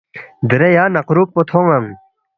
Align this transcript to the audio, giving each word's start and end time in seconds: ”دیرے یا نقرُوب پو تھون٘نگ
”دیرے 0.49 0.69
یا 0.77 0.85
نقرُوب 0.95 1.27
پو 1.33 1.41
تھون٘نگ 1.49 1.85